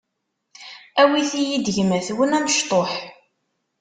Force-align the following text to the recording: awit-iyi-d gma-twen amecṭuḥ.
awit-iyi-d 1.01 1.67
gma-twen 1.75 2.31
amecṭuḥ. 2.37 2.91